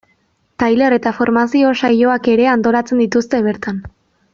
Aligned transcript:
Tailer 0.63 0.95
eta 0.97 1.11
formazio 1.19 1.75
saioak 1.83 2.33
ere 2.39 2.51
antolatzen 2.57 3.07
dituzte 3.07 3.47
bertan. 3.51 3.83